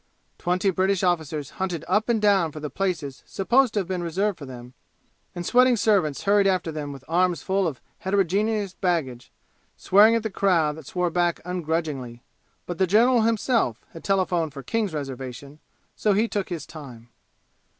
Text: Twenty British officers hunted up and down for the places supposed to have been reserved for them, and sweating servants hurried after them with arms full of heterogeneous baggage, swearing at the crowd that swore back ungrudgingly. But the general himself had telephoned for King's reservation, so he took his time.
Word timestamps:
Twenty 0.39 0.71
British 0.71 1.03
officers 1.03 1.51
hunted 1.61 1.85
up 1.87 2.09
and 2.09 2.19
down 2.19 2.51
for 2.51 2.59
the 2.59 2.71
places 2.71 3.21
supposed 3.27 3.75
to 3.75 3.81
have 3.81 3.87
been 3.87 4.01
reserved 4.01 4.39
for 4.39 4.47
them, 4.47 4.73
and 5.35 5.45
sweating 5.45 5.77
servants 5.77 6.23
hurried 6.23 6.47
after 6.47 6.71
them 6.71 6.91
with 6.91 7.03
arms 7.07 7.43
full 7.43 7.67
of 7.67 7.79
heterogeneous 7.99 8.73
baggage, 8.73 9.31
swearing 9.77 10.15
at 10.15 10.23
the 10.23 10.31
crowd 10.31 10.75
that 10.75 10.87
swore 10.87 11.11
back 11.11 11.39
ungrudgingly. 11.45 12.23
But 12.65 12.79
the 12.79 12.87
general 12.87 13.21
himself 13.21 13.85
had 13.93 14.03
telephoned 14.03 14.53
for 14.53 14.63
King's 14.63 14.91
reservation, 14.95 15.59
so 15.95 16.13
he 16.13 16.27
took 16.27 16.49
his 16.49 16.65
time. 16.65 17.09